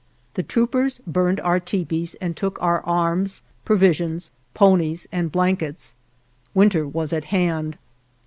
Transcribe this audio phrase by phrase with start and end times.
[0.33, 5.93] The troopers burned our tepees and took our arms, provisions, ponies, and blankets.
[6.55, 7.77] Winter was at hand.